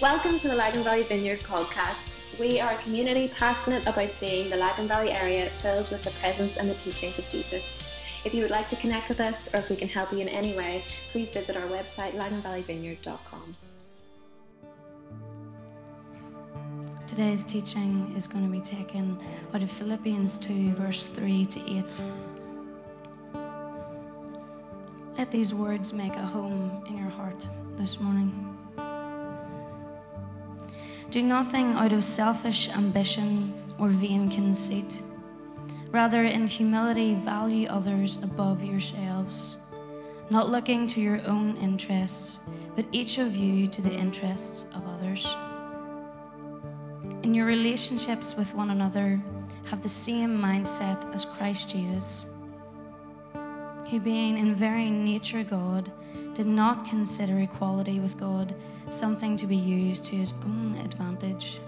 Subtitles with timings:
[0.00, 2.20] Welcome to the Lagan Valley Vineyard podcast.
[2.38, 6.56] We are a community passionate about seeing the Lagan Valley area filled with the presence
[6.56, 7.76] and the teachings of Jesus.
[8.24, 10.28] If you would like to connect with us or if we can help you in
[10.30, 13.54] any way, please visit our website laganvalleyvineyard.com.
[17.06, 19.18] Today's teaching is going to be taken
[19.52, 22.00] out of Philippians 2, verse 3 to 8.
[25.18, 27.46] Let these words make a home in your heart
[27.76, 28.49] this morning.
[31.10, 35.02] Do nothing out of selfish ambition or vain conceit.
[35.90, 39.56] Rather, in humility, value others above yourselves,
[40.30, 45.26] not looking to your own interests, but each of you to the interests of others.
[47.24, 49.20] In your relationships with one another,
[49.64, 52.32] have the same mindset as Christ Jesus,
[53.90, 55.90] who, being in very nature God,
[56.34, 58.54] did not consider equality with God
[58.92, 61.60] something to be used to his own advantage.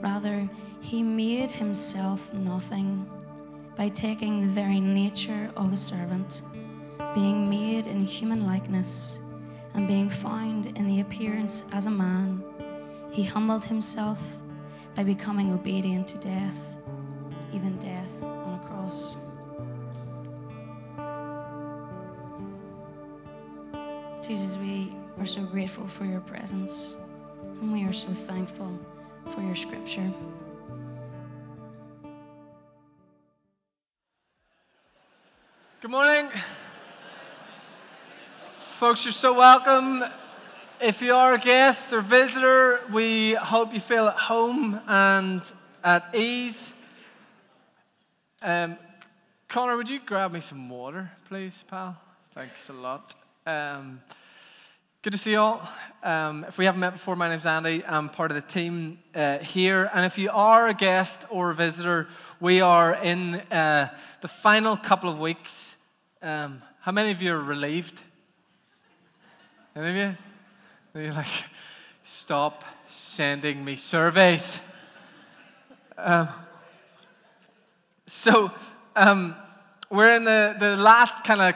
[0.00, 0.48] Rather,
[0.80, 3.08] he made himself nothing
[3.76, 6.40] by taking the very nature of a servant,
[7.14, 9.18] being made in human likeness,
[9.74, 12.42] and being found in the appearance as a man.
[13.10, 14.20] He humbled himself
[14.94, 16.76] by becoming obedient to death,
[17.52, 18.05] even death
[25.36, 26.96] so grateful for your presence,
[27.60, 28.72] and we are so thankful
[29.26, 30.10] for your scripture.
[35.82, 36.30] Good morning.
[38.78, 40.04] Folks, you're so welcome.
[40.80, 45.42] If you are a guest or visitor, we hope you feel at home and
[45.84, 46.72] at ease.
[48.40, 48.78] Um,
[49.48, 51.94] Connor, would you grab me some water, please, pal?
[52.30, 53.14] Thanks a lot.
[53.44, 54.00] Um,
[55.06, 55.62] good to see you all.
[56.02, 57.84] Um, if we haven't met before, my name's Andy.
[57.86, 59.88] I'm part of the team uh, here.
[59.94, 62.08] And if you are a guest or a visitor,
[62.40, 65.76] we are in uh, the final couple of weeks.
[66.22, 68.02] Um, how many of you are relieved?
[69.76, 70.16] Any of you?
[70.94, 71.28] And you're like,
[72.02, 74.60] stop sending me surveys.
[75.96, 76.28] Um,
[78.08, 78.50] so,
[78.96, 79.36] um,
[79.88, 81.54] we're in the, the last kind of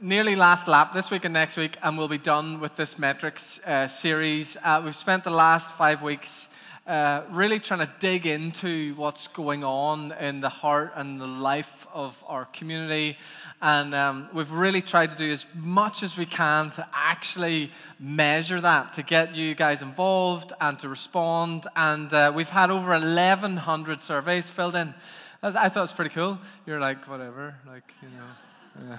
[0.00, 3.64] nearly last lap this week and next week, and we'll be done with this metrics
[3.66, 4.56] uh, series.
[4.62, 6.48] Uh, we've spent the last five weeks
[6.86, 11.86] uh, really trying to dig into what's going on in the heart and the life
[11.92, 13.16] of our community.
[13.62, 18.60] And um, we've really tried to do as much as we can to actually measure
[18.60, 21.66] that, to get you guys involved and to respond.
[21.74, 24.94] And uh, we've had over 1,100 surveys filled in.
[25.42, 26.38] I thought it was pretty cool.
[26.66, 28.90] You're like, whatever, like, you know.
[28.90, 28.98] Yeah.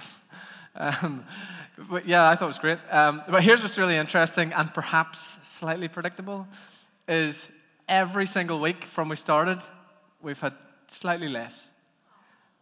[0.78, 1.26] Um,
[1.90, 2.80] but yeah, I thought it was great.
[2.90, 6.48] Um, but here's what's really interesting and perhaps slightly predictable
[7.08, 7.48] is
[7.88, 9.60] every single week from we started,
[10.22, 10.54] we've had
[10.88, 11.66] slightly less.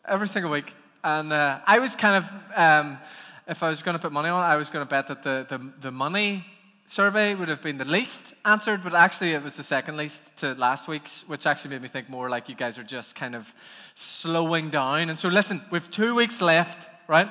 [0.08, 0.72] Every single week.
[1.04, 2.98] And uh, I was kind of, um,
[3.48, 5.24] if I was going to put money on it, I was going to bet that
[5.24, 6.46] the, the, the money
[6.88, 10.54] survey would have been the least answered, but actually it was the second least to
[10.54, 13.52] last week's, which actually made me think more like you guys are just kind of
[13.96, 15.10] slowing down.
[15.10, 17.30] And so listen, we've two weeks left, right?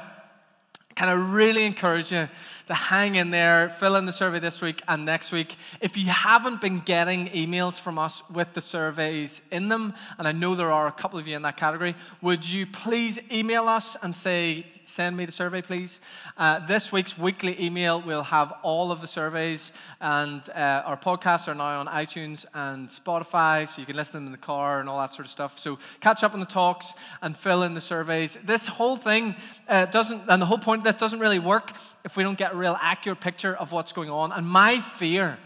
[0.95, 2.29] Can I really encourage you
[2.67, 5.57] to hang in there, fill in the survey this week and next week.
[5.81, 10.33] If you haven't been getting emails from us with the surveys in them, and I
[10.33, 13.97] know there are a couple of you in that category, would you please email us
[14.03, 15.99] and say, send me the survey, please.
[16.39, 21.49] Uh, this week's weekly email will have all of the surveys, and uh, our podcasts
[21.49, 25.01] are now on iTunes and Spotify, so you can listen in the car and all
[25.01, 25.59] that sort of stuff.
[25.59, 28.39] So catch up on the talks and fill in the surveys.
[28.45, 29.35] This whole thing
[29.69, 31.73] uh, doesn't, and the whole point of this doesn't really work
[32.05, 34.31] if we don't get a real accurate picture of what's going on.
[34.31, 35.39] And my fear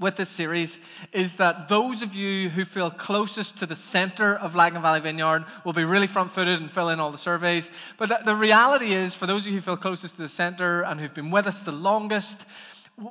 [0.00, 0.78] with this series
[1.12, 5.44] is that those of you who feel closest to the center of Lagan Valley Vineyard
[5.64, 7.70] will be really front footed and fill in all the surveys.
[7.98, 10.98] But the reality is, for those of you who feel closest to the center and
[10.98, 12.46] who've been with us the longest,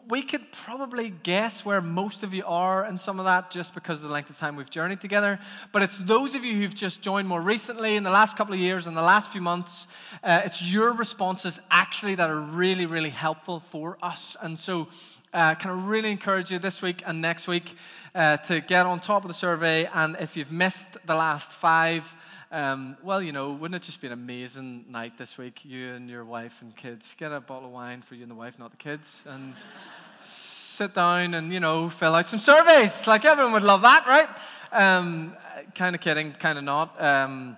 [0.08, 3.98] we could probably guess where most of you are in some of that just because
[3.98, 5.40] of the length of time we've journeyed together.
[5.72, 8.60] But it's those of you who've just joined more recently in the last couple of
[8.60, 9.88] years, in the last few months,
[10.24, 14.38] uh, it's your responses actually that are really, really helpful for us.
[14.42, 14.90] And so
[15.34, 17.76] uh, can I really encourage you this week and next week
[18.16, 19.88] uh, to get on top of the survey.
[19.94, 22.04] And if you've missed the last five,
[22.52, 25.64] um, well, you know, wouldn't it just be an amazing night this week?
[25.64, 28.36] You and your wife and kids get a bottle of wine for you and the
[28.36, 29.54] wife, not the kids, and
[30.20, 33.06] sit down and you know fill out some surveys.
[33.06, 34.30] Like everyone would love that, right?
[34.72, 35.36] Um,
[35.76, 37.00] kind of kidding, kind of not.
[37.02, 37.58] Um,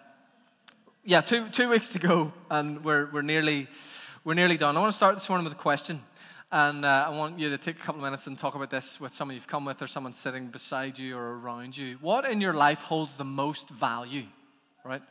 [1.06, 3.68] yeah, two two weeks to go, and we're we're nearly
[4.25, 4.75] we're nearly done.
[4.75, 6.01] I want to start this morning with a question.
[6.53, 9.00] And uh, I want you to take a couple of minutes and talk about this
[9.00, 11.98] with someone you've come with or someone sitting beside you or around you.
[12.01, 14.25] What in your life holds the most value?
[14.83, 15.01] Right?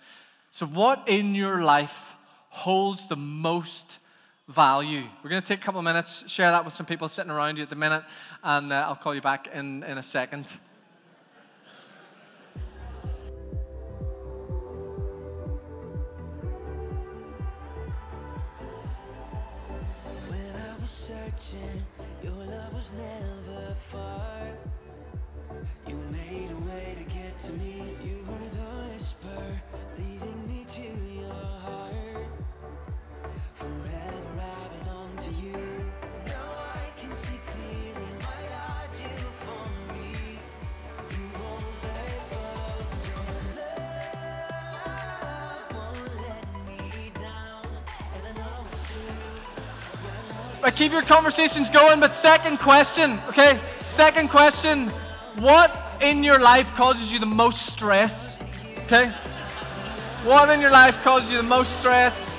[0.51, 2.15] So, what in your life
[2.51, 4.01] holds the most
[4.49, 5.03] value?
[5.25, 7.57] We're going to take a couple of minutes, share that with some people sitting around
[7.57, 8.05] you at the minute,
[8.45, 10.45] and uh, I'll call you back in, in a second.
[51.31, 53.57] Conversations going, but second question, okay?
[53.77, 54.89] Second question
[55.39, 58.43] What in your life causes you the most stress?
[58.87, 59.13] Okay?
[60.25, 62.30] What in your life causes you the most stress?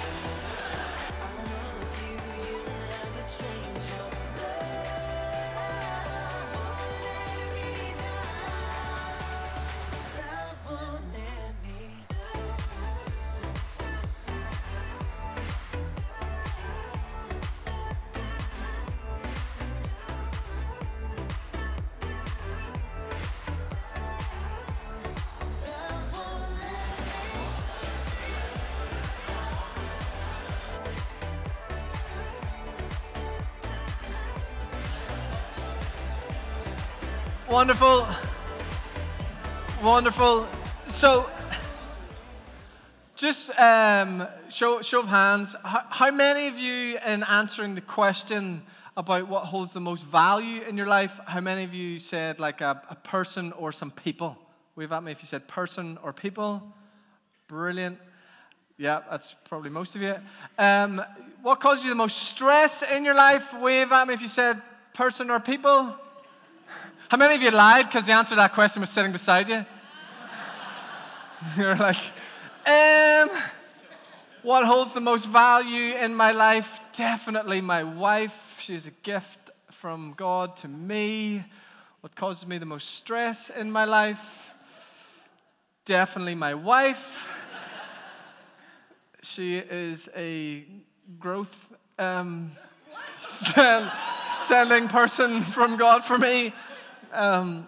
[37.51, 38.07] Wonderful.
[39.83, 40.47] Wonderful.
[40.85, 41.29] So,
[43.17, 48.63] just um, show, show of hands, how, how many of you, in answering the question
[48.95, 52.61] about what holds the most value in your life, how many of you said like
[52.61, 54.37] a, a person or some people?
[54.77, 56.63] Wave at me if you said person or people.
[57.49, 57.99] Brilliant.
[58.77, 60.15] Yeah, that's probably most of you.
[60.57, 61.01] Um,
[61.41, 63.53] what causes you the most stress in your life?
[63.59, 64.61] Wave at me if you said
[64.93, 65.93] person or people.
[67.11, 69.65] How many of you lied because the answer to that question was sitting beside you?
[71.57, 71.97] You're like,
[72.65, 73.29] um,
[74.43, 76.79] what holds the most value in my life?
[76.95, 78.59] Definitely my wife.
[78.61, 81.43] She's a gift from God to me.
[81.99, 84.53] What causes me the most stress in my life?
[85.83, 87.29] Definitely my wife.
[89.21, 90.63] She is a
[91.19, 92.53] growth um,
[93.19, 93.91] sell,
[94.47, 96.53] selling person from God for me.
[97.11, 97.67] Um,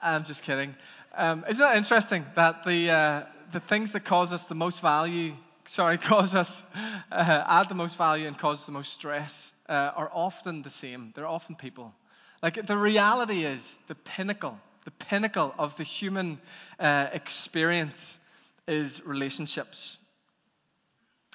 [0.00, 0.74] I'm just kidding.
[1.14, 3.22] Um, isn't that interesting that the uh,
[3.52, 5.34] the things that cause us the most value,
[5.64, 10.10] sorry, cause us uh, add the most value and cause the most stress uh, are
[10.12, 11.12] often the same.
[11.14, 11.94] They're often people.
[12.42, 16.40] Like the reality is the pinnacle, the pinnacle of the human
[16.80, 18.18] uh, experience
[18.66, 19.98] is relationships.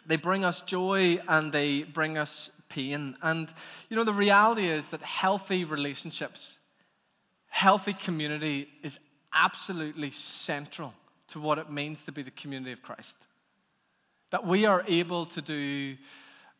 [0.06, 3.15] They bring us joy and they bring us pain.
[3.21, 3.48] And
[3.89, 6.60] you know the reality is that healthy relationships
[7.57, 9.00] healthy community is
[9.33, 10.94] absolutely central
[11.27, 13.18] to what it means to be the community of Christ.
[14.30, 15.95] That we are able to do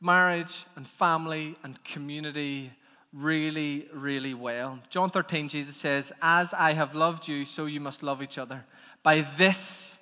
[0.02, 2.72] marriage and family and community
[3.14, 4.80] really, really well.
[4.90, 8.66] John 13, Jesus says, As I have loved you, so you must love each other.
[9.04, 9.96] By this,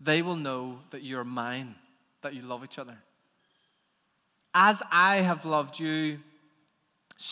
[0.00, 1.74] they will know that you're mine,
[2.22, 2.96] that you love each other.
[4.54, 6.20] As I have loved you,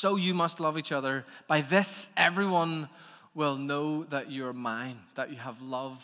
[0.05, 1.25] so you must love each other.
[1.49, 2.91] By this, everyone
[3.35, 5.99] will know that you're mine, that you have love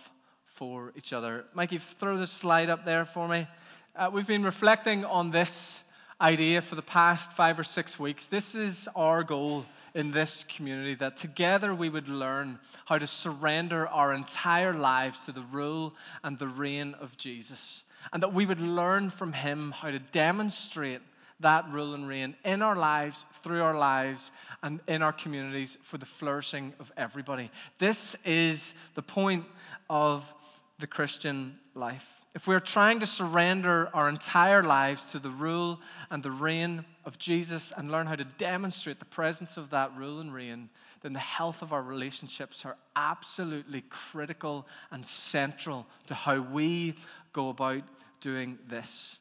[0.54, 1.44] for each other.
[1.52, 3.46] Mikey, throw the slide up there for me.
[3.94, 5.82] Uh, we've been reflecting on this
[6.18, 8.24] idea for the past five or six weeks.
[8.24, 13.86] This is our goal in this community that together we would learn how to surrender
[13.86, 15.92] our entire lives to the rule
[16.24, 17.84] and the reign of Jesus.
[18.14, 21.02] And that we would learn from him how to demonstrate
[21.40, 24.30] that rule and reign in our lives, through our lives,
[24.62, 27.50] and in our communities for the flourishing of everybody.
[27.78, 29.44] This is the point
[29.88, 30.24] of
[30.78, 32.06] the Christian life.
[32.34, 35.80] If we're trying to surrender our entire lives to the rule
[36.10, 40.20] and the reign of Jesus and learn how to demonstrate the presence of that rule
[40.20, 40.68] and reign,
[41.02, 46.94] then the health of our relationships are absolutely critical and central to how we
[47.32, 47.82] go about
[48.20, 49.18] doing this.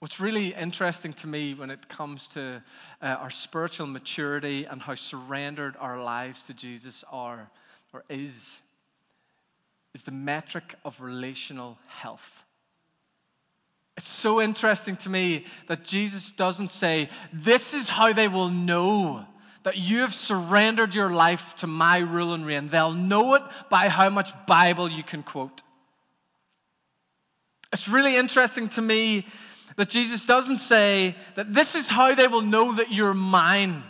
[0.00, 2.62] What's really interesting to me when it comes to
[3.02, 7.50] uh, our spiritual maturity and how surrendered our lives to Jesus are
[7.92, 8.60] or is,
[9.94, 12.44] is the metric of relational health.
[13.96, 19.24] It's so interesting to me that Jesus doesn't say, This is how they will know
[19.64, 22.68] that you have surrendered your life to my rule and reign.
[22.68, 25.62] They'll know it by how much Bible you can quote.
[27.72, 29.26] It's really interesting to me
[29.76, 33.82] that Jesus doesn't say that this is how they will know that you're mine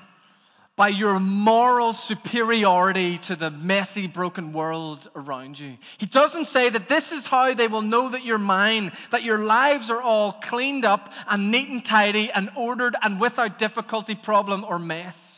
[0.79, 5.77] by your moral superiority to the messy, broken world around you.
[5.99, 9.39] He doesn't say that this is how they will know that you're mine, that your
[9.39, 14.65] lives are all cleaned up and neat and tidy and ordered and without difficulty, problem,
[14.65, 15.38] or mess.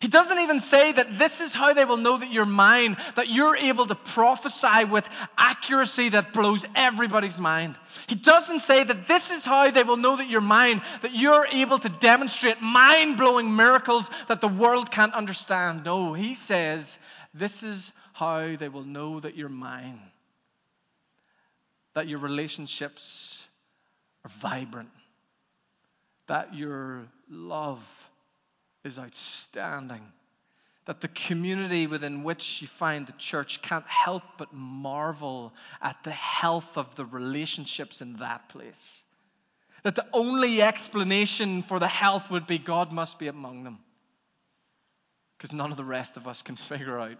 [0.00, 3.28] He doesn't even say that this is how they will know that you're mine, that
[3.28, 7.76] you're able to prophesy with accuracy that blows everybody's mind.
[8.06, 11.46] He doesn't say that this is how they will know that you're mine, that you're
[11.50, 15.84] able to demonstrate mind blowing miracles that the world can't understand.
[15.84, 16.98] No, he says
[17.34, 20.00] this is how they will know that you're mine,
[21.94, 23.44] that your relationships
[24.24, 24.90] are vibrant,
[26.28, 27.97] that your love
[28.88, 30.02] is outstanding.
[30.86, 36.10] That the community within which you find the church can't help but marvel at the
[36.10, 39.04] health of the relationships in that place.
[39.84, 43.78] That the only explanation for the health would be God must be among them.
[45.36, 47.18] Because none of the rest of us can figure out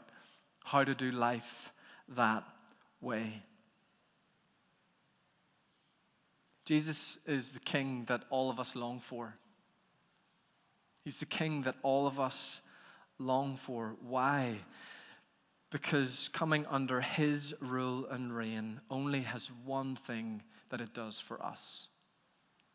[0.65, 1.73] how to do life
[2.17, 2.45] that
[3.01, 3.43] way.
[6.65, 9.35] Jesus is the king that all of us long for.
[11.09, 12.61] He's the king that all of us
[13.19, 13.97] long for.
[14.07, 14.59] Why?
[15.71, 21.43] Because coming under his rule and reign only has one thing that it does for
[21.43, 21.89] us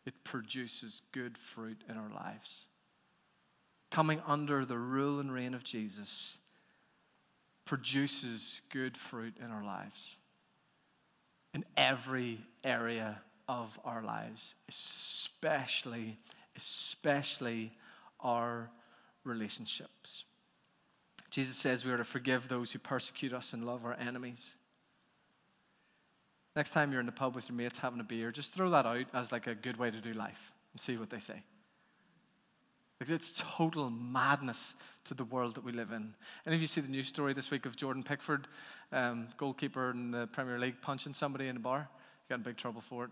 [0.07, 2.65] it produces good fruit in our lives.
[3.91, 6.35] Coming under the rule and reign of Jesus
[7.65, 10.15] produces good fruit in our lives.
[11.53, 16.17] In every area of our lives, especially,
[16.57, 17.71] especially
[18.23, 18.69] our
[19.23, 20.25] relationships.
[21.29, 24.55] Jesus says we are to forgive those who persecute us and love our enemies.
[26.55, 28.85] Next time you're in the pub with your mates having a beer, just throw that
[28.85, 31.41] out as like a good way to do life and see what they say.
[32.99, 34.73] Like it's total madness
[35.05, 36.13] to the world that we live in.
[36.45, 38.47] And if you see the news story this week of Jordan Pickford,
[38.91, 41.89] um, goalkeeper in the Premier League, punching somebody in a bar?
[42.21, 43.09] He got in big trouble for it.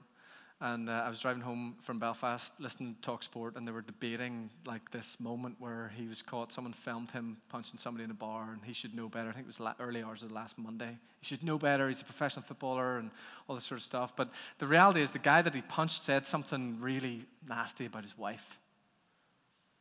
[0.63, 3.81] And uh, I was driving home from Belfast, listening to Talk Sport, and they were
[3.81, 6.51] debating like this moment where he was caught.
[6.51, 9.29] Someone filmed him punching somebody in a bar, and he should know better.
[9.29, 10.95] I think it was la- early hours of the last Monday.
[11.19, 11.87] He should know better.
[11.87, 13.09] He's a professional footballer and
[13.47, 14.15] all this sort of stuff.
[14.15, 18.15] But the reality is, the guy that he punched said something really nasty about his
[18.15, 18.45] wife.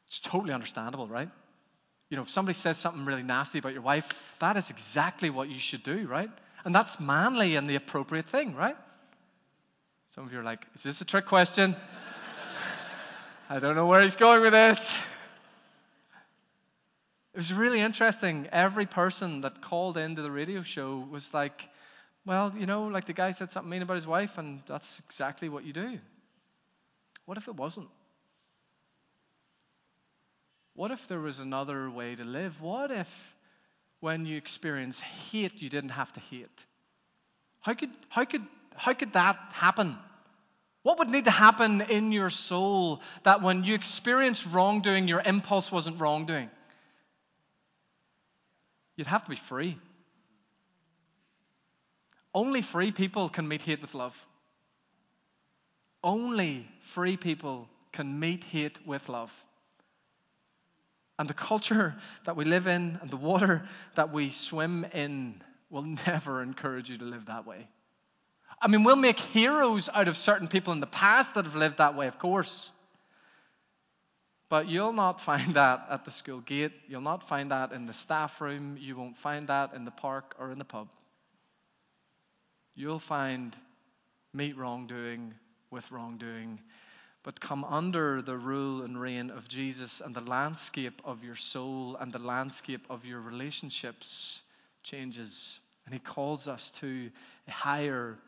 [0.06, 1.28] It's totally understandable, right?
[2.08, 4.08] You know, if somebody says something really nasty about your wife,
[4.38, 6.30] that is exactly what you should do, right?
[6.64, 8.76] And that's manly and the appropriate thing, right?
[10.10, 11.76] Some of you are like, is this a trick question?
[13.48, 14.98] I don't know where he's going with this.
[17.32, 18.48] It was really interesting.
[18.50, 21.68] Every person that called into the radio show was like,
[22.26, 25.48] well, you know, like the guy said something mean about his wife, and that's exactly
[25.48, 26.00] what you do.
[27.26, 27.88] What if it wasn't?
[30.74, 32.60] What if there was another way to live?
[32.60, 33.36] What if
[34.00, 36.66] when you experience hate, you didn't have to hate?
[37.60, 38.42] How could, how could
[38.76, 39.96] how could that happen?
[40.82, 45.70] What would need to happen in your soul that when you experience wrongdoing, your impulse
[45.70, 46.50] wasn't wrongdoing?
[48.96, 49.78] You'd have to be free.
[52.34, 54.26] Only free people can meet hate with love.
[56.02, 59.32] Only free people can meet hate with love.
[61.18, 65.82] And the culture that we live in and the water that we swim in will
[66.06, 67.68] never encourage you to live that way.
[68.60, 71.78] I mean, we'll make heroes out of certain people in the past that have lived
[71.78, 72.72] that way, of course.
[74.50, 76.72] But you'll not find that at the school gate.
[76.86, 78.76] You'll not find that in the staff room.
[78.78, 80.88] You won't find that in the park or in the pub.
[82.74, 83.56] You'll find
[84.34, 85.34] meet wrongdoing
[85.70, 86.58] with wrongdoing,
[87.22, 91.96] but come under the rule and reign of Jesus, and the landscape of your soul
[91.96, 94.42] and the landscape of your relationships
[94.82, 95.58] changes.
[95.84, 97.10] And He calls us to
[97.48, 98.18] a higher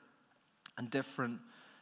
[0.79, 1.41] and different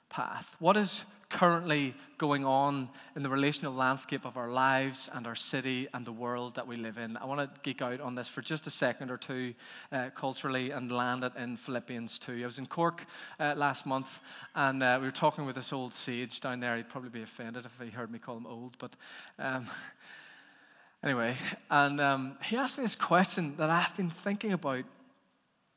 [0.09, 0.55] path.
[0.59, 5.87] What is currently going on in the relational landscape of our lives and our city
[5.95, 7.17] and the world that we live in?
[7.17, 9.55] I want to geek out on this for just a second or two
[9.93, 12.41] uh, culturally and land it in Philippians 2.
[12.43, 13.07] I was in Cork
[13.39, 14.21] uh, last month
[14.55, 16.77] and uh, we were talking with this old sage down there.
[16.77, 18.95] He'd probably be offended if he heard me call him old, but.
[19.39, 19.67] Um,
[21.05, 21.37] anyway,
[21.71, 24.85] and um, he asked me this question that I've been thinking about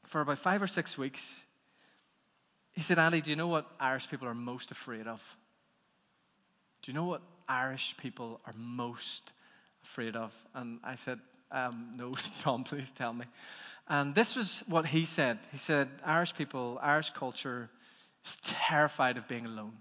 [0.08, 1.44] for about five or six weeks.
[2.74, 5.22] He said, Andy, do you know what Irish people are most afraid of?
[6.82, 9.32] Do you know what Irish people are most
[9.84, 10.34] afraid of?
[10.54, 11.20] And I said,
[11.52, 13.26] um, No, Tom, please tell me.
[13.88, 15.40] And this was what he said.
[15.52, 17.70] He said, Irish people, Irish culture
[18.26, 19.78] is terrified of being alone,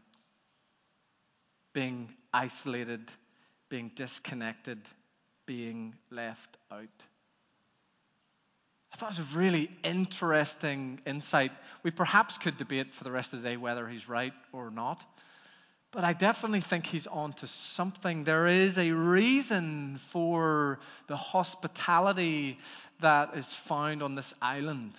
[1.73, 3.11] being isolated,
[3.69, 4.79] being disconnected,
[5.47, 6.89] being left out.
[8.93, 11.53] I thought it was a really interesting insight.
[11.83, 15.03] We perhaps could debate for the rest of the day whether he's right or not.
[15.93, 18.25] But I definitely think he's on to something.
[18.25, 22.59] There is a reason for the hospitality
[23.01, 24.93] that is found on this island.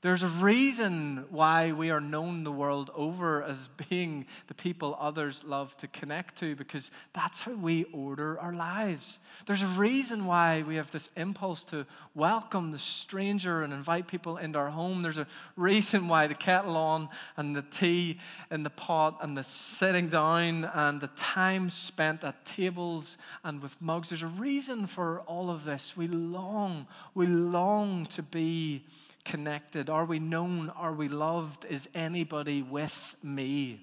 [0.00, 5.42] There's a reason why we are known the world over as being the people others
[5.42, 9.18] love to connect to because that's how we order our lives.
[9.46, 14.36] There's a reason why we have this impulse to welcome the stranger and invite people
[14.36, 15.02] into our home.
[15.02, 15.26] There's a
[15.56, 18.20] reason why the kettle on and the tea
[18.52, 23.74] in the pot and the sitting down and the time spent at tables and with
[23.82, 24.10] mugs.
[24.10, 25.96] There's a reason for all of this.
[25.96, 26.86] We long,
[27.16, 28.84] we long to be
[29.28, 29.90] connected?
[29.90, 30.70] Are we known?
[30.70, 31.66] Are we loved?
[31.66, 33.80] Is anybody with me?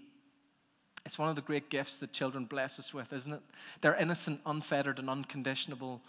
[1.06, 3.42] It's one of the great gifts that children bless us with, isn't it?
[3.82, 6.02] Their innocent, unfettered, and unconditional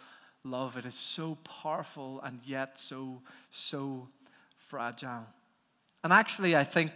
[0.43, 0.78] love.
[0.78, 4.09] It is so powerful and yet so, so
[4.69, 5.26] fragile.
[6.02, 6.93] And actually, I think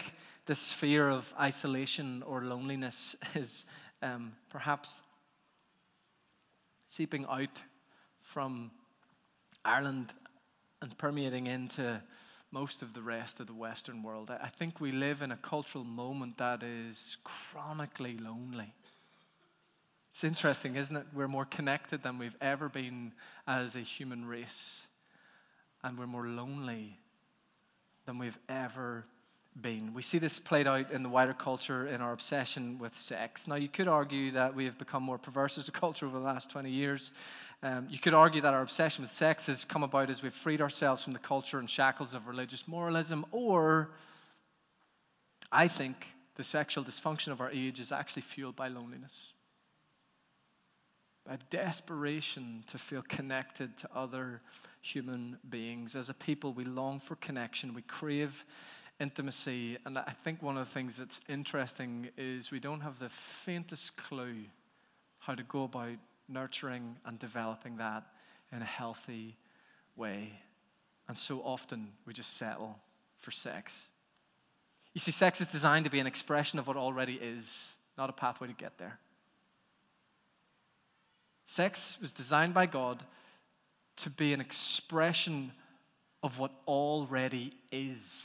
[0.47, 3.67] this fear of isolation or loneliness is
[4.03, 5.03] um, perhaps
[6.87, 7.63] seeping out
[8.23, 8.71] from
[9.63, 10.11] Ireland
[10.81, 12.01] and permeating into
[12.53, 14.31] most of the rest of the Western world.
[14.31, 18.73] I think we live in a cultural moment that is chronically lonely.
[20.11, 21.07] It's interesting, isn't it?
[21.15, 23.13] We're more connected than we've ever been
[23.47, 24.87] as a human race,
[25.85, 26.99] and we're more lonely
[28.07, 29.05] than we've ever
[29.61, 29.95] been.
[29.95, 33.47] We see this played out in the wider culture in our obsession with sex.
[33.47, 36.25] Now, you could argue that we have become more perverse as a culture over the
[36.25, 37.13] last 20 years,
[37.63, 40.63] um, you could argue that our obsession with sex has come about as we've freed
[40.63, 43.91] ourselves from the culture and shackles of religious moralism, or
[45.53, 49.33] I think the sexual dysfunction of our age is actually fueled by loneliness.
[51.29, 54.41] A desperation to feel connected to other
[54.81, 55.97] human beings.
[55.97, 58.45] As a people, we long for connection, we crave
[58.99, 63.11] intimacy, and I think one of the things that's interesting is we don't have the
[63.11, 64.45] faintest clue
[65.19, 65.99] how to go about
[66.31, 68.05] nurturing and developing that
[68.53, 69.37] in a healthy
[69.97, 70.33] way.
[71.09, 72.79] And so often we just settle
[73.19, 73.85] for sex.
[74.95, 78.13] You see, sex is designed to be an expression of what already is, not a
[78.13, 78.99] pathway to get there.
[81.47, 83.03] Sex was designed by God
[83.99, 85.53] to be an expression
[86.23, 88.25] of what already is,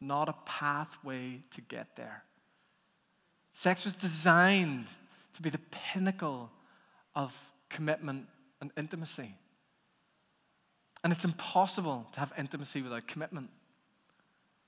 [0.00, 2.22] not a pathway to get there.
[3.52, 4.86] Sex was designed
[5.34, 5.60] to be the
[5.92, 6.50] pinnacle
[7.18, 7.34] of
[7.68, 8.26] commitment
[8.60, 9.34] and intimacy.
[11.02, 13.50] And it's impossible to have intimacy without commitment.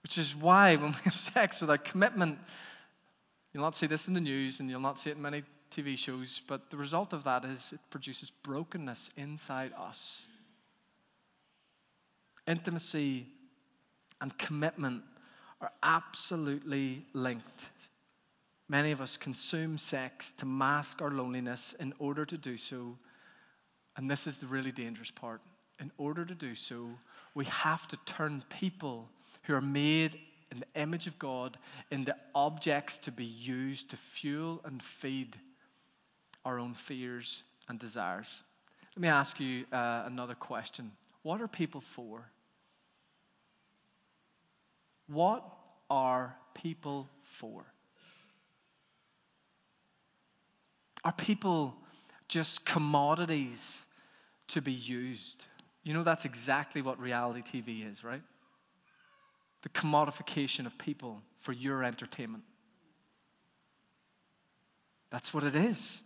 [0.02, 2.38] Which is why when we have sex without commitment,
[3.52, 5.44] you'll not see this in the news and you'll not see it in many
[5.76, 10.20] TV shows, but the result of that is it produces brokenness inside us.
[12.48, 13.28] Intimacy
[14.20, 15.04] and commitment
[15.60, 17.70] are absolutely linked.
[18.70, 22.96] Many of us consume sex to mask our loneliness in order to do so.
[23.96, 25.40] And this is the really dangerous part.
[25.80, 26.88] In order to do so,
[27.34, 29.08] we have to turn people
[29.42, 30.16] who are made
[30.52, 31.58] in the image of God
[31.90, 35.36] into objects to be used to fuel and feed
[36.44, 38.40] our own fears and desires.
[38.94, 42.24] Let me ask you uh, another question What are people for?
[45.08, 45.44] What
[45.90, 47.08] are people
[47.40, 47.64] for?
[51.04, 51.74] Are people
[52.28, 53.82] just commodities
[54.48, 55.44] to be used?
[55.82, 58.22] You know, that's exactly what reality TV is, right?
[59.62, 62.44] The commodification of people for your entertainment.
[65.10, 65.98] That's what it is.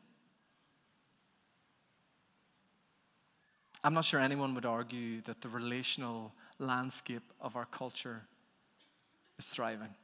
[3.83, 8.23] I'm not sure anyone would argue that the relational landscape of our culture
[9.39, 9.95] is thriving.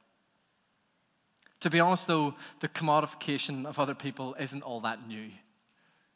[1.60, 5.30] To be honest, though, the commodification of other people isn't all that new.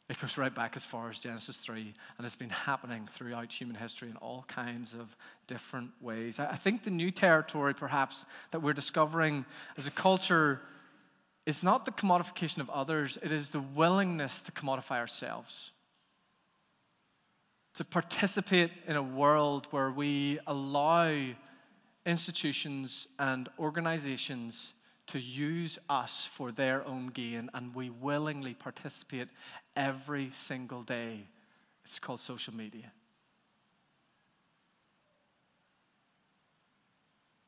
[0.07, 3.75] It goes right back as far as Genesis 3, and it's been happening throughout human
[3.75, 5.15] history in all kinds of
[5.47, 6.39] different ways.
[6.39, 9.45] I think the new territory, perhaps, that we're discovering
[9.77, 10.61] as a culture
[11.47, 15.71] is not the commodification of others, it is the willingness to commodify ourselves.
[17.75, 21.33] To participate in a world where we allow
[22.05, 24.71] institutions and organizations
[25.07, 29.27] to use us for their own gain, and we willingly participate
[29.75, 31.19] every single day.
[31.85, 32.91] It's called social media.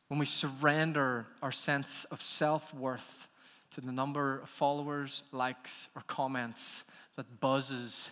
[0.07, 3.27] When we surrender our sense of self worth
[3.71, 6.83] to the number of followers, likes, or comments
[7.15, 8.09] that buzzes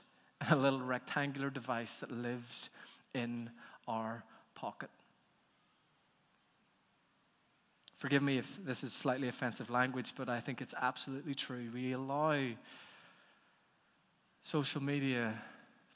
[0.49, 2.69] a little rectangular device that lives
[3.13, 3.49] in
[3.87, 4.23] our
[4.55, 4.89] pocket.
[7.97, 11.69] Forgive me if this is slightly offensive language, but I think it's absolutely true.
[11.73, 12.39] We allow
[14.43, 15.33] social media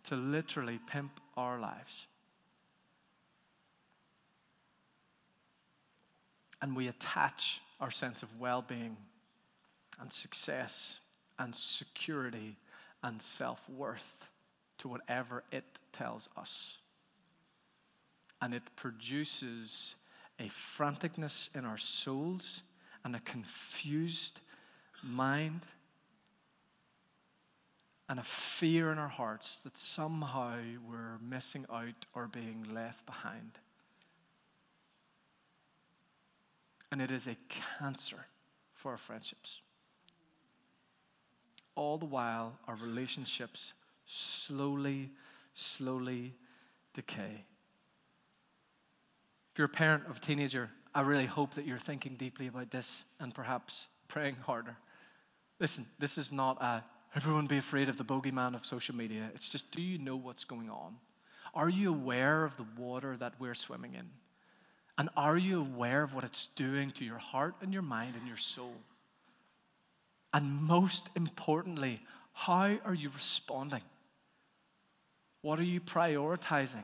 [0.05, 2.07] to literally pimp our lives.
[6.61, 8.97] And we attach our sense of well being
[9.99, 10.99] and success
[11.37, 12.55] and security
[13.03, 14.25] and self worth
[14.79, 16.77] to whatever it tells us.
[18.41, 19.95] And it produces
[20.39, 22.63] a franticness in our souls
[23.03, 24.39] and a confused
[25.03, 25.61] mind
[28.07, 30.57] and a fear in our hearts that somehow
[30.89, 33.51] we're missing out or being left behind.
[36.91, 37.37] And it is a
[37.77, 38.25] cancer
[38.73, 39.61] for our friendships.
[41.75, 43.73] All the while, our relationships
[44.07, 45.11] slowly,
[45.53, 46.33] slowly
[46.93, 47.45] decay.
[49.51, 52.71] If you're a parent of a teenager, I really hope that you're thinking deeply about
[52.71, 54.75] this and perhaps praying harder.
[55.59, 56.83] Listen, this is not a
[57.15, 59.29] everyone be afraid of the bogeyman of social media.
[59.33, 60.95] It's just do you know what's going on?
[61.53, 64.09] Are you aware of the water that we're swimming in?
[64.97, 68.27] And are you aware of what it's doing to your heart and your mind and
[68.27, 68.75] your soul?
[70.33, 72.01] And most importantly,
[72.33, 73.81] how are you responding?
[75.41, 76.83] What are you prioritizing?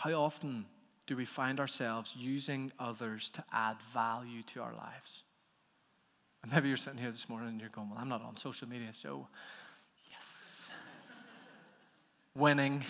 [0.00, 0.64] How often
[1.06, 5.24] do we find ourselves using others to add value to our lives?
[6.42, 8.66] And maybe you're sitting here this morning and you're going, Well, I'm not on social
[8.66, 9.28] media, so
[10.10, 10.70] yes.
[12.34, 12.82] Winning.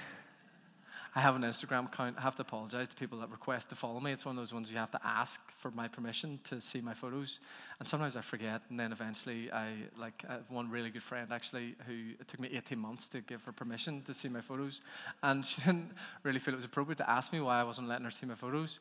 [1.15, 2.17] I have an Instagram account.
[2.19, 4.13] I have to apologize to people that request to follow me.
[4.13, 6.95] It's one of those ones you have to ask for my permission to see my
[6.95, 7.41] photos.
[7.81, 11.29] And sometimes I forget, and then eventually I like I have one really good friend
[11.33, 14.83] actually who it took me 18 months to give her permission to see my photos,
[15.23, 15.91] and she didn't
[16.23, 18.37] really feel it was appropriate to ask me why I wasn't letting her see my
[18.37, 18.79] photos.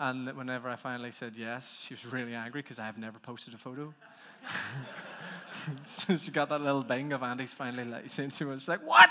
[0.00, 3.54] And whenever I finally said yes, she was really angry because I have never posted
[3.54, 3.94] a photo.
[5.86, 8.28] so she got that little bang of Andy's finally let you see.
[8.30, 9.10] She was like, "What?"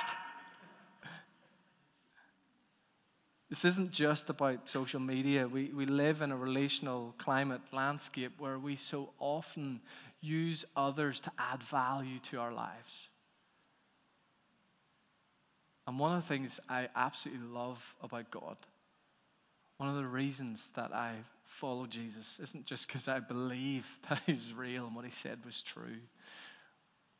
[3.49, 5.47] This isn't just about social media.
[5.47, 9.81] We, we live in a relational climate landscape where we so often
[10.21, 13.07] use others to add value to our lives.
[15.87, 18.57] And one of the things I absolutely love about God,
[19.77, 24.53] one of the reasons that I follow Jesus, isn't just because I believe that He's
[24.53, 25.97] real and what He said was true.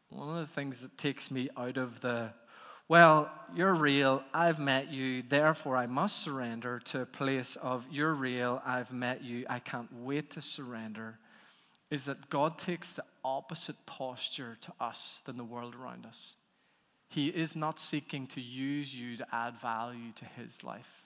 [0.09, 2.31] One of the things that takes me out of the
[2.89, 8.13] well, you're real, I've met you, therefore I must surrender to a place of you're
[8.13, 11.17] real, I've met you, I can't wait to surrender,
[11.91, 16.35] is that God takes the opposite posture to us than the world around us.
[17.09, 21.05] He is not seeking to use you to add value to his life.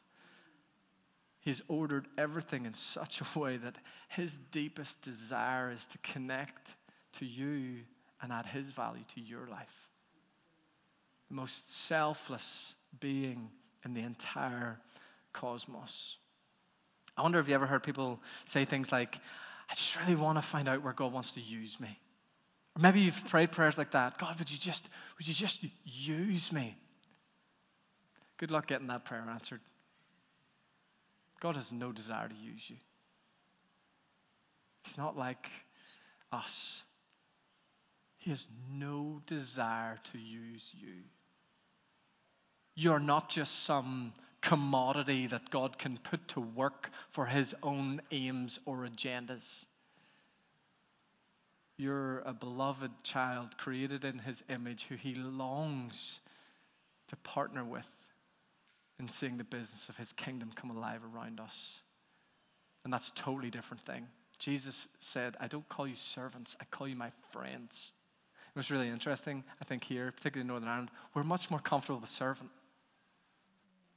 [1.41, 6.75] He's ordered everything in such a way that his deepest desire is to connect
[7.19, 7.81] to you
[8.21, 9.82] and add his value to your life
[11.33, 13.49] most selfless being
[13.83, 14.79] in the entire
[15.33, 16.17] cosmos.
[17.17, 19.19] I wonder if you ever heard people say things like,
[19.69, 21.99] I just really want to find out where God wants to use me.
[22.75, 24.17] Or maybe you've prayed prayers like that.
[24.17, 26.75] God, would you just would you just use me?
[28.37, 29.61] Good luck getting that prayer answered.
[31.39, 32.77] God has no desire to use you.
[34.85, 35.49] It's not like
[36.31, 36.83] us.
[38.17, 41.03] He has no desire to use you.
[42.75, 48.59] You're not just some commodity that God can put to work for his own aims
[48.65, 49.65] or agendas.
[51.77, 56.19] You're a beloved child created in his image who he longs
[57.07, 57.89] to partner with
[58.99, 61.79] in seeing the business of his kingdom come alive around us.
[62.83, 64.07] And that's a totally different thing.
[64.39, 67.91] Jesus said, I don't call you servants, I call you my friends.
[68.55, 71.99] It was really interesting, I think, here, particularly in Northern Ireland, we're much more comfortable
[71.99, 72.51] with servant.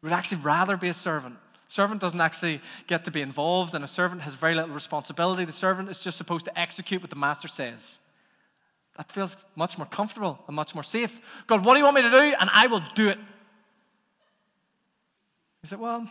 [0.06, 1.34] We'd actually rather be a servant.
[1.66, 5.44] Servant doesn't actually get to be involved, and a servant has very little responsibility.
[5.44, 7.98] The servant is just supposed to execute what the master says.
[8.96, 11.20] That feels much more comfortable and much more safe.
[11.48, 12.34] God, what do you want me to do?
[12.38, 13.18] And I will do it.
[15.62, 16.08] He said, Well,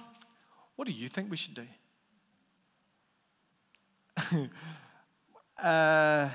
[0.75, 1.65] What do you think we should do?
[5.63, 6.27] uh,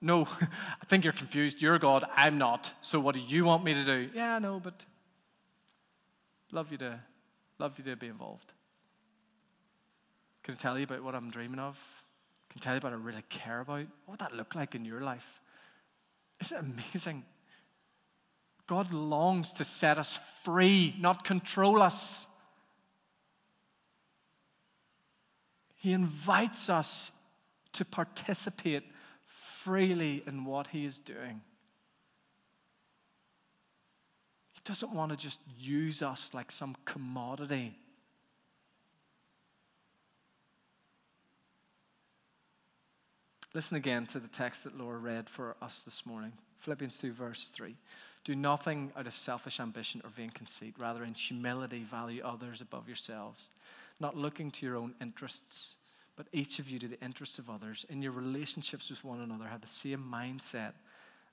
[0.00, 1.60] no, I think you're confused.
[1.60, 2.72] You're God, I'm not.
[2.80, 4.08] So what do you want me to do?
[4.14, 4.86] Yeah, no, but
[6.52, 7.00] love you to
[7.58, 8.52] love you to be involved.
[10.44, 11.78] Can I tell you about what I'm dreaming of?
[12.50, 13.86] Can I tell you about what I really care about?
[14.06, 15.26] What would that look like in your life?
[16.40, 17.24] Isn't it amazing?
[18.66, 22.26] God longs to set us free, not control us.
[25.76, 27.10] He invites us
[27.74, 28.84] to participate
[29.62, 31.40] freely in what He is doing.
[34.52, 37.74] He doesn't want to just use us like some commodity.
[43.54, 47.48] Listen again to the text that Laura read for us this morning Philippians 2, verse
[47.54, 47.74] 3.
[48.24, 50.74] Do nothing out of selfish ambition or vain conceit.
[50.78, 53.48] Rather, in humility, value others above yourselves,
[54.00, 55.76] not looking to your own interests,
[56.16, 57.86] but each of you to the interests of others.
[57.88, 60.72] In your relationships with one another, have the same mindset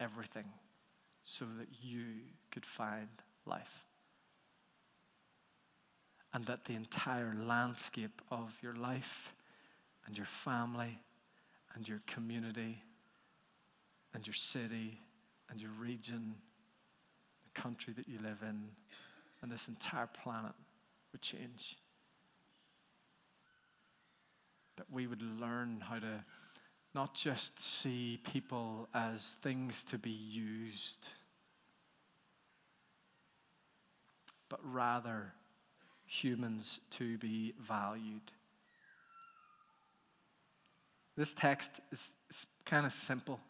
[0.00, 0.44] everything
[1.24, 2.04] so that you
[2.50, 3.08] could find
[3.46, 3.86] life.
[6.32, 9.34] And that the entire landscape of your life
[10.06, 10.98] and your family
[11.74, 12.82] and your community
[14.14, 14.98] and your city
[15.50, 16.34] and your region,
[17.44, 18.68] the country that you live in,
[19.42, 20.52] and this entire planet
[21.12, 21.76] would change.
[24.76, 26.24] That we would learn how to
[26.94, 31.08] not just see people as things to be used,
[34.48, 35.32] but rather
[36.06, 38.22] humans to be valued.
[41.16, 43.40] This text is, is kind of simple.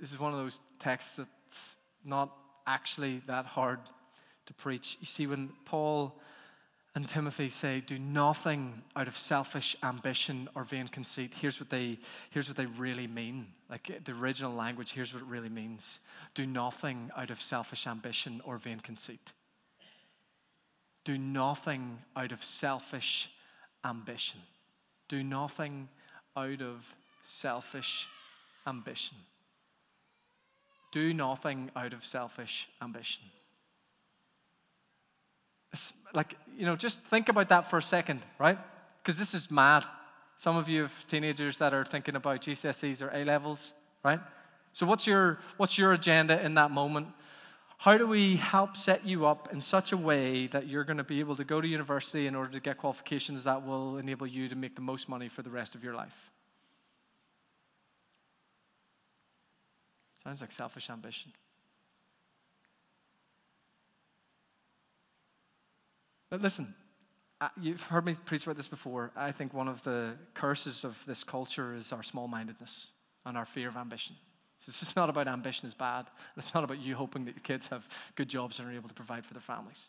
[0.00, 2.34] This is one of those texts that's not
[2.66, 3.80] actually that hard
[4.46, 4.96] to preach.
[5.00, 6.18] You see, when Paul
[6.94, 11.98] and Timothy say, "Do nothing out of selfish ambition or vain conceit." Here's what they
[12.30, 13.52] here's what they really mean.
[13.68, 16.00] Like the original language, here's what it really means:
[16.34, 19.32] Do nothing out of selfish ambition or vain conceit.
[21.04, 23.30] Do nothing out of selfish
[23.84, 24.40] ambition.
[25.08, 25.88] Do nothing
[26.36, 28.08] out of selfish
[28.66, 29.16] ambition.
[30.92, 33.24] Do nothing out of selfish ambition.
[36.12, 38.58] Like, you know, just think about that for a second, right?
[39.02, 39.84] Because this is mad.
[40.36, 43.72] Some of you have teenagers that are thinking about GCSEs or A levels,
[44.04, 44.20] right?
[44.72, 47.08] So what's your what's your agenda in that moment?
[47.78, 51.04] How do we help set you up in such a way that you're going to
[51.04, 54.48] be able to go to university in order to get qualifications that will enable you
[54.48, 56.30] to make the most money for the rest of your life?
[60.22, 61.32] Sounds like selfish ambition.
[66.30, 66.72] But listen,
[67.40, 69.10] uh, you've heard me preach about this before.
[69.16, 72.86] I think one of the curses of this culture is our small mindedness
[73.26, 74.16] and our fear of ambition.
[74.60, 76.06] So this is not about ambition is bad.
[76.36, 78.94] It's not about you hoping that your kids have good jobs and are able to
[78.94, 79.88] provide for their families.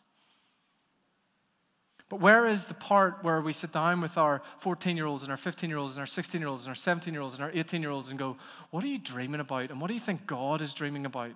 [2.08, 5.30] But where is the part where we sit down with our 14 year olds and
[5.30, 7.44] our 15 year olds and our 16 year olds and our 17 year olds and
[7.44, 8.36] our 18 year olds and go,
[8.70, 9.70] What are you dreaming about?
[9.70, 11.30] And what do you think God is dreaming about?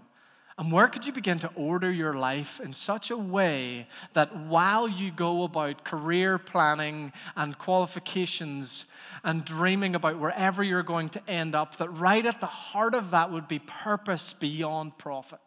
[0.59, 4.89] And where could you begin to order your life in such a way that while
[4.89, 8.87] you go about career planning and qualifications
[9.23, 13.11] and dreaming about wherever you're going to end up, that right at the heart of
[13.11, 15.41] that would be purpose beyond profit?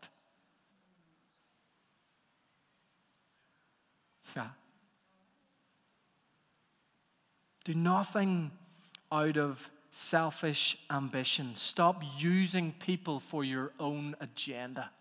[4.35, 4.49] Yeah.
[7.63, 8.51] Do nothing
[9.11, 11.55] out of selfish ambition.
[11.55, 14.91] Stop using people for your own agenda.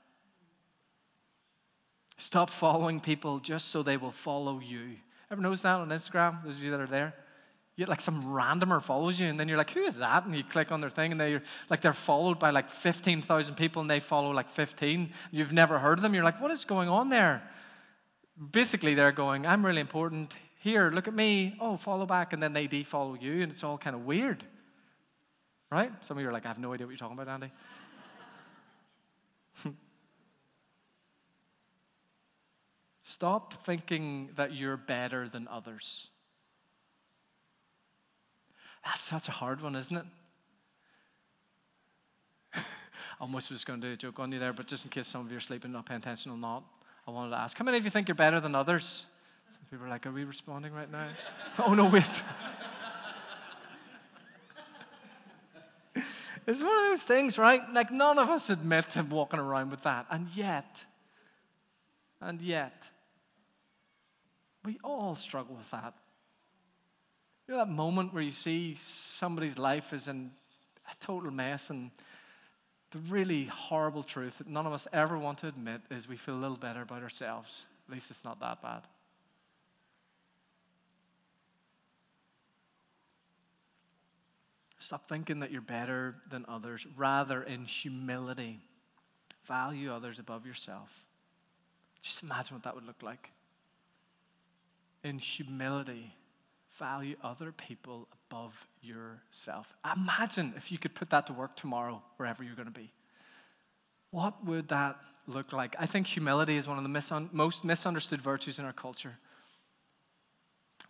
[2.28, 4.96] Stop following people just so they will follow you.
[5.30, 6.44] Ever notice that on Instagram?
[6.44, 7.14] Those of you that are there,
[7.74, 10.36] you get like some randomer follows you, and then you're like, "Who is that?" And
[10.36, 13.90] you click on their thing, and they're like they're followed by like 15,000 people, and
[13.90, 15.10] they follow like 15.
[15.30, 16.12] You've never heard of them.
[16.12, 17.42] You're like, "What is going on there?"
[18.52, 20.36] Basically, they're going, "I'm really important.
[20.60, 21.56] Here, look at me.
[21.60, 24.44] Oh, follow back," and then they defollow you, and it's all kind of weird,
[25.70, 25.90] right?
[26.04, 27.50] Some of you are like, "I have no idea what you're talking about, Andy."
[33.18, 36.07] Stop thinking that you're better than others.
[38.85, 40.04] That's such a hard one, isn't it?
[42.54, 42.61] I
[43.20, 45.26] almost was going to do a joke on you there, but just in case some
[45.26, 46.62] of you are sleeping, not paying attention or not,
[47.09, 49.04] I wanted to ask how many of you think you're better than others?
[49.50, 51.09] Some people are like, Are we responding right now?
[51.66, 52.04] oh, no, wait.
[56.46, 57.62] it's one of those things, right?
[57.72, 60.07] Like, none of us admit to walking around with that.
[60.09, 60.85] And yet,
[62.20, 62.88] and yet,
[64.64, 65.94] we all struggle with that.
[67.47, 70.31] You know that moment where you see somebody's life is in
[70.90, 71.90] a total mess, and
[72.90, 76.35] the really horrible truth that none of us ever want to admit is we feel
[76.35, 77.66] a little better about ourselves.
[77.88, 78.83] At least it's not that bad.
[84.79, 86.87] Stop thinking that you're better than others.
[86.97, 88.61] Rather, in humility,
[89.47, 90.90] value others above yourself.
[92.01, 93.31] Just imagine what that would look like.
[95.04, 96.12] In humility,
[96.78, 99.72] value other people above yourself.
[99.96, 102.90] Imagine if you could put that to work tomorrow, wherever you're going to be.
[104.11, 105.76] What would that look like?
[105.78, 109.16] I think humility is one of the most misunderstood virtues in our culture.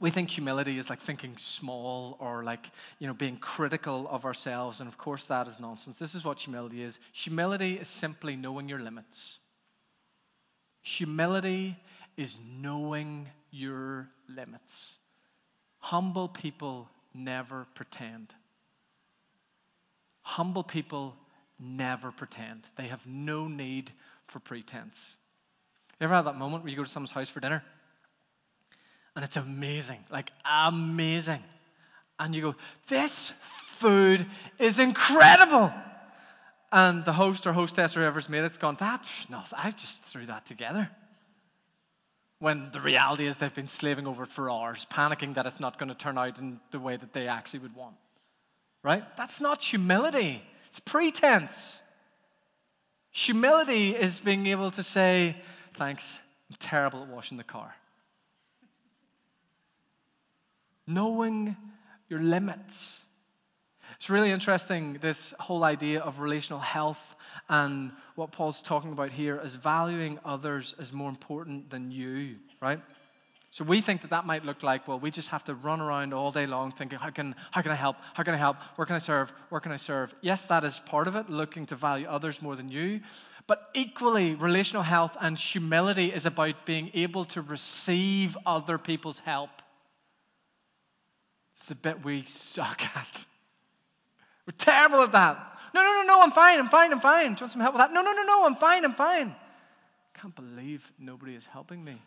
[0.01, 4.81] We think humility is like thinking small or like, you know, being critical of ourselves.
[4.81, 5.99] And of course, that is nonsense.
[5.99, 9.39] This is what humility is humility is simply knowing your limits.
[10.83, 11.77] Humility
[12.19, 14.97] is knowing your limits.
[15.79, 18.35] Humble people never pretend.
[20.23, 21.17] Humble people
[21.59, 22.69] never pretend.
[22.77, 23.91] They have no need
[24.27, 25.15] for pretense.
[25.99, 27.63] You ever have that moment where you go to someone's house for dinner
[29.15, 31.43] and it's amazing, like amazing.
[32.21, 32.55] And you go,
[32.89, 33.31] This
[33.79, 34.27] food
[34.59, 35.73] is incredible.
[36.71, 40.27] And the host or hostess or whoever's made it's gone, That's not, I just threw
[40.27, 40.89] that together.
[42.41, 45.79] When the reality is they've been slaving over it for hours, panicking that it's not
[45.79, 47.97] going to turn out in the way that they actually would want.
[48.83, 49.05] Right?
[49.17, 51.83] That's not humility, it's pretense.
[53.11, 55.35] Humility is being able to say,
[55.75, 56.19] Thanks,
[56.51, 57.75] I'm terrible at washing the car.
[60.87, 61.57] Knowing
[62.09, 63.05] your limits.
[63.99, 67.17] It's really interesting, this whole idea of relational health
[67.49, 72.81] and what Paul's talking about here is valuing others as more important than you, right?
[73.51, 76.15] So we think that that might look like, well, we just have to run around
[76.15, 77.97] all day long thinking, how can, how can I help?
[78.15, 78.59] How can I help?
[78.77, 79.33] Where can I serve?
[79.49, 80.15] Where can I serve?
[80.21, 83.01] Yes, that is part of it, looking to value others more than you.
[83.49, 89.51] But equally, relational health and humility is about being able to receive other people's help.
[91.55, 93.25] It's the bit we suck at.
[94.49, 95.59] We're terrible at that.
[95.75, 97.35] No, no, no, no, I'm fine, I'm fine, I'm fine.
[97.35, 97.93] Do you want some help with that?
[97.93, 99.29] No, no, no, no, I'm fine, I'm fine.
[99.29, 102.01] I Can't believe nobody is helping me.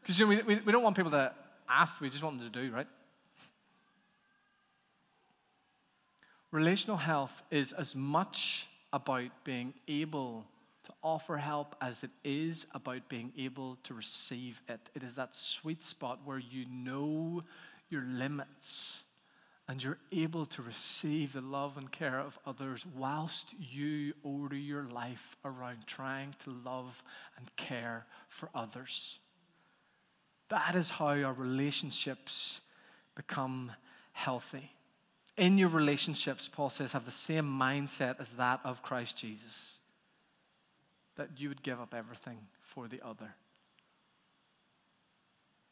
[0.00, 1.32] Because you know, we, we, we don't want people to
[1.68, 2.86] ask, we just want them to do, right?
[6.50, 10.46] Relational health is as much about being able
[10.84, 14.80] to offer help as it is about being able to receive it.
[14.94, 17.42] It is that sweet spot where you know
[17.90, 19.03] your limits
[19.68, 24.84] and you're able to receive the love and care of others whilst you order your
[24.84, 27.02] life around trying to love
[27.38, 29.18] and care for others.
[30.50, 32.60] That is how our relationships
[33.14, 33.72] become
[34.12, 34.70] healthy.
[35.36, 39.78] In your relationships, Paul says, have the same mindset as that of Christ Jesus.
[41.16, 43.34] That you would give up everything for the other.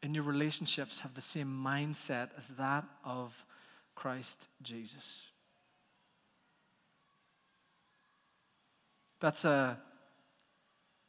[0.02, 3.32] In your relationships, have the same mindset as that of
[3.94, 5.26] Christ Jesus.
[9.20, 9.78] That's a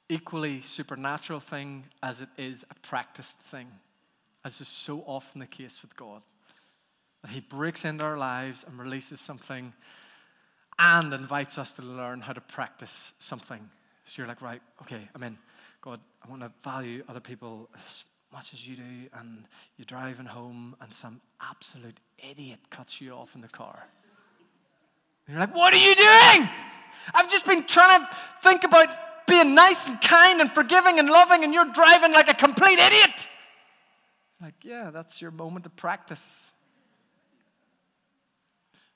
[0.09, 3.67] equally supernatural thing as it is a practiced thing,
[4.45, 6.21] as is so often the case with God.
[7.23, 9.73] That He breaks into our lives and releases something
[10.77, 13.69] and invites us to learn how to practice something.
[14.05, 15.37] So you're like, right, okay, I'm in.
[15.81, 17.69] God, I want to value other people
[18.33, 18.83] much as you do,
[19.19, 19.45] and
[19.77, 21.97] you're driving home, and some absolute
[22.31, 23.81] idiot cuts you off in the car.
[25.27, 26.49] And you're like, what are you doing?
[27.13, 28.09] I've just been trying to
[28.41, 28.87] think about
[29.27, 33.11] being nice and kind and forgiving and loving, and you're driving like a complete idiot.
[34.41, 36.51] Like, yeah, that's your moment of practice.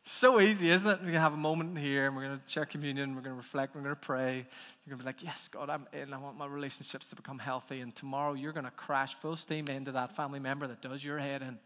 [0.08, 0.99] So easy, isn't it?
[0.99, 3.34] We're going to have a moment here and we're going to share communion, we're going
[3.34, 4.36] to reflect, we're going to pray.
[4.36, 6.14] You're going to be like, Yes, God, I'm in.
[6.14, 7.82] I want my relationships to become healthy.
[7.82, 11.20] And tomorrow you're going to crash full steam into that family member that does your
[11.20, 11.60] head in.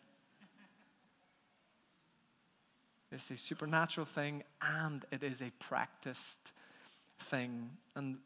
[3.11, 6.51] It's a supernatural thing and it is a practiced
[7.19, 7.69] thing.
[7.95, 8.17] And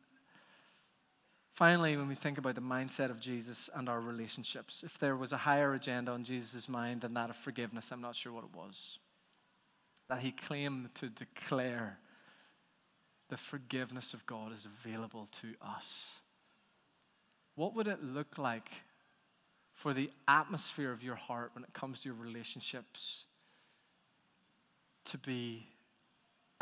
[1.56, 5.32] Finally, when we think about the mindset of Jesus and our relationships, if there was
[5.32, 8.54] a higher agenda on Jesus' mind than that of forgiveness, I'm not sure what it
[8.54, 9.00] was.
[10.10, 11.98] That he claimed to declare
[13.30, 16.08] the forgiveness of God is available to us.
[17.56, 18.70] What would it look like
[19.74, 23.26] for the atmosphere of your heart when it comes to your relationships
[25.06, 25.68] to be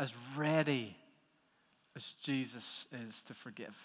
[0.00, 0.96] as ready
[1.96, 3.76] as Jesus is to forgive?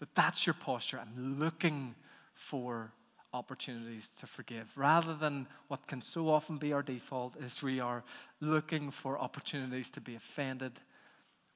[0.00, 1.00] That that's your posture.
[1.00, 1.94] I'm looking
[2.34, 2.92] for
[3.32, 4.66] opportunities to forgive.
[4.76, 8.02] Rather than what can so often be our default is we are
[8.40, 10.72] looking for opportunities to be offended.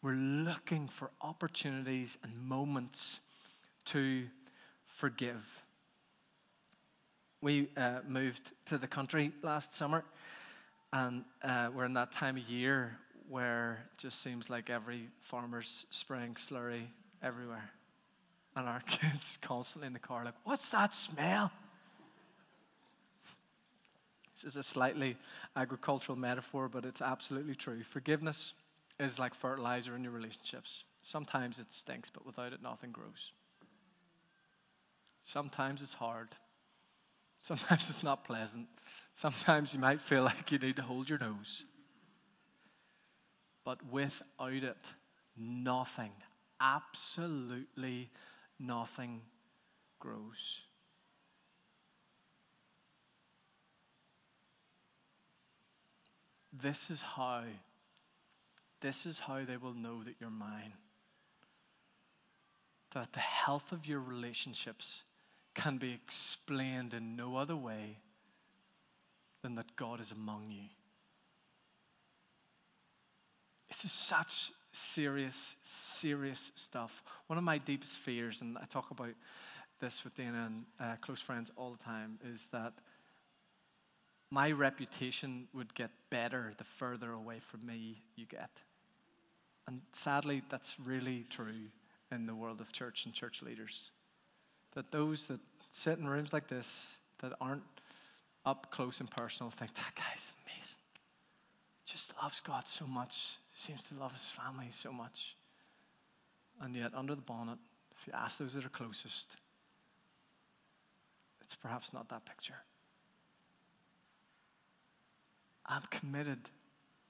[0.03, 3.21] We're looking for opportunities and moments
[3.87, 4.25] to
[4.87, 5.45] forgive.
[7.41, 10.05] We uh, moved to the country last summer
[10.93, 12.97] and uh, we're in that time of year
[13.29, 16.85] where it just seems like every farmer's spraying slurry
[17.23, 17.71] everywhere.
[18.57, 21.51] And our kids constantly in the car, like, what's that smell?
[24.43, 25.17] This is a slightly
[25.55, 27.83] agricultural metaphor, but it's absolutely true.
[27.85, 28.55] Forgiveness
[28.99, 30.85] is like fertilizer in your relationships.
[31.03, 33.31] Sometimes it stinks, but without it, nothing grows.
[35.23, 36.29] Sometimes it's hard.
[37.39, 38.67] Sometimes it's not pleasant.
[39.15, 41.65] Sometimes you might feel like you need to hold your nose.
[43.65, 44.93] But without it,
[45.37, 46.13] nothing,
[46.61, 48.11] absolutely
[48.59, 49.23] nothing
[50.01, 50.63] grows.
[56.53, 57.45] This is how,
[58.81, 60.73] this is how they will know that you're mine.
[62.95, 65.03] That the health of your relationships
[65.55, 67.97] can be explained in no other way
[69.43, 70.69] than that God is among you.
[73.69, 77.03] This is such serious, serious stuff.
[77.27, 79.15] One of my deepest fears, and I talk about
[79.81, 82.75] this with Dana and uh, close friends all the time, is that
[84.33, 88.49] my reputation would get better the further away from me you get.
[89.67, 91.69] And sadly, that's really true
[92.11, 93.91] in the world of church and church leaders.
[94.75, 95.39] That those that
[95.71, 97.63] sit in rooms like this that aren't
[98.47, 100.79] up close and personal think that guy's amazing.
[101.85, 105.37] Just loves God so much, seems to love his family so much.
[106.63, 107.59] And yet, under the bonnet,
[108.01, 109.37] if you ask those that are closest,
[111.43, 112.57] it's perhaps not that picture.
[115.67, 116.39] I'm committed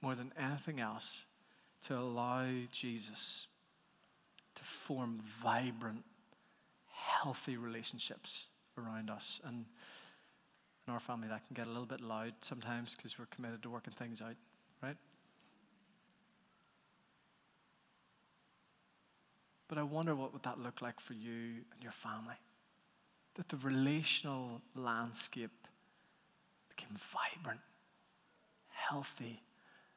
[0.01, 1.09] more than anything else
[1.87, 3.47] to allow Jesus
[4.55, 6.03] to form vibrant,
[6.91, 8.45] healthy relationships
[8.77, 9.41] around us.
[9.45, 9.65] And
[10.87, 13.69] in our family, that can get a little bit loud sometimes because we're committed to
[13.69, 14.35] working things out,
[14.81, 14.97] right?
[19.67, 22.35] But I wonder what would that look like for you and your family?
[23.35, 25.67] That the relational landscape
[26.69, 27.59] became vibrant,
[28.89, 29.41] healthy,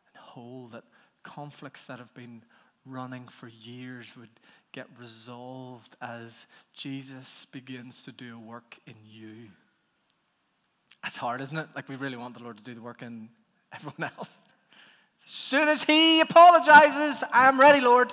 [0.06, 0.84] and whole, that
[1.22, 2.42] conflicts that have been
[2.84, 4.30] running for years would
[4.72, 9.48] get resolved as Jesus begins to do a work in you.
[11.02, 11.68] That's hard, isn't it?
[11.74, 13.28] Like we really want the Lord to do the work in
[13.72, 14.38] everyone else.
[15.24, 18.12] As soon as he apologizes, I'm ready, Lord.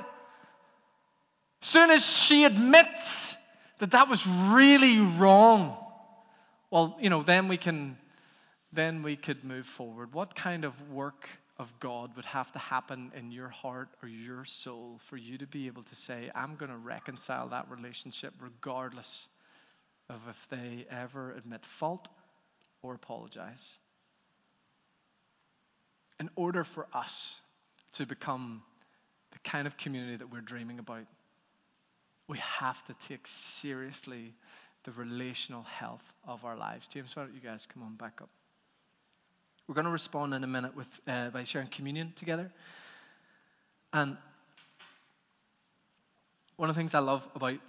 [1.62, 3.36] As soon as she admits
[3.80, 5.78] that that was really wrong,
[6.72, 7.98] well, you know, then we can
[8.74, 10.14] then we could move forward.
[10.14, 14.44] What kind of work of God would have to happen in your heart or your
[14.46, 19.28] soul for you to be able to say, I'm going to reconcile that relationship regardless
[20.10, 22.08] of if they ever admit fault
[22.82, 23.78] or apologize?
[26.20, 27.40] In order for us
[27.94, 28.64] to become
[29.32, 31.06] the kind of community that we're dreaming about,
[32.28, 34.34] we have to take seriously
[34.84, 36.88] the relational health of our lives.
[36.88, 38.30] James, why don't you guys come on back up?
[39.68, 42.52] We're going to respond in a minute with uh, by sharing communion together.
[43.94, 44.18] And
[46.58, 47.60] one of the things I love about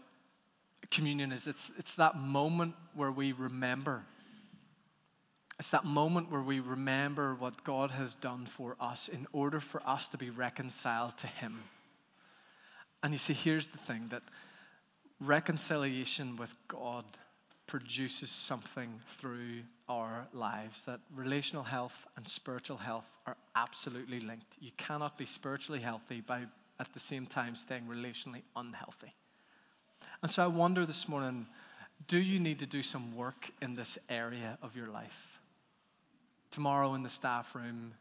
[0.90, 4.04] communion is it's it's that moment where we remember.
[5.58, 9.80] It's that moment where we remember what God has done for us in order for
[9.86, 11.62] us to be reconciled to Him.
[13.04, 14.22] And you see, here's the thing that
[15.20, 17.04] reconciliation with God
[17.66, 20.84] produces something through our lives.
[20.84, 24.46] That relational health and spiritual health are absolutely linked.
[24.60, 26.44] You cannot be spiritually healthy by
[26.80, 29.14] at the same time staying relationally unhealthy.
[30.22, 31.46] And so I wonder this morning
[32.08, 35.40] do you need to do some work in this area of your life?
[36.50, 37.94] Tomorrow in the staff room,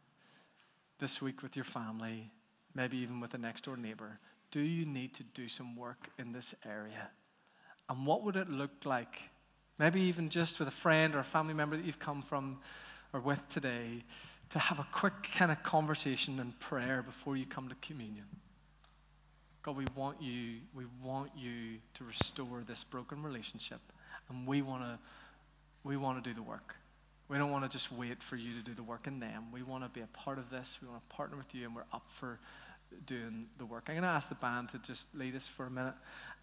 [0.98, 2.30] this week with your family,
[2.74, 4.18] maybe even with a next door neighbor.
[4.50, 7.10] Do you need to do some work in this area?
[7.88, 9.20] And what would it look like?
[9.78, 12.58] Maybe even just with a friend or a family member that you've come from
[13.12, 14.04] or with today,
[14.50, 18.26] to have a quick kind of conversation and prayer before you come to communion.
[19.62, 23.80] God, we want you, we want you to restore this broken relationship.
[24.28, 24.98] And we want to
[25.84, 26.74] we want to do the work.
[27.28, 29.44] We don't want to just wait for you to do the work in them.
[29.52, 30.78] We want to be a part of this.
[30.82, 32.38] We want to partner with you, and we're up for
[33.06, 33.84] doing the work.
[33.88, 35.94] I'm going to ask the band to just lead us for a minute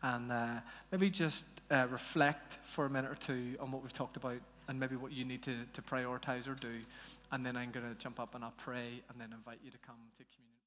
[0.03, 0.59] and uh,
[0.91, 4.79] maybe just uh, reflect for a minute or two on what we've talked about and
[4.79, 6.79] maybe what you need to, to prioritize or do.
[7.31, 9.77] And then I'm going to jump up and I'll pray and then invite you to
[9.79, 10.50] come to communion.